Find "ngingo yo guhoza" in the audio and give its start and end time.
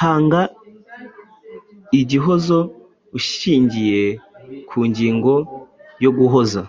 4.88-6.60